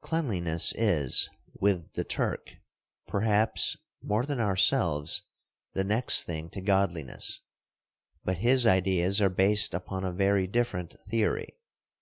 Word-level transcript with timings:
Cleanliness 0.00 0.72
is, 0.78 1.28
with 1.60 1.92
the 1.92 2.02
Turk, 2.02 2.54
perhaps, 3.06 3.76
more 4.02 4.24
than 4.24 4.40
ourselves, 4.40 5.24
the 5.74 5.84
next 5.84 6.22
thing 6.22 6.48
to 6.52 6.62
godliness. 6.62 7.42
But 8.24 8.38
his 8.38 8.66
ideas 8.66 9.20
are 9.20 9.28
based 9.28 9.74
upon 9.74 10.04
a 10.04 10.12
very 10.14 10.46
different 10.46 10.98
theory. 11.10 11.58